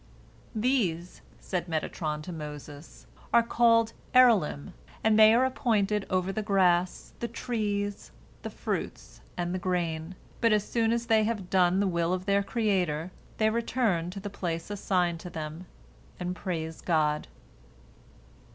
[0.55, 7.13] "These," said Metatron to Moses, "are called Erelim, and they are appointed over the grass,
[7.19, 8.09] the trees,
[8.41, 12.25] the fruits, and the grain, but as soon as they have done the will of
[12.25, 15.67] their Creator, they return to the place assigned to them,
[16.19, 17.27] and praise God."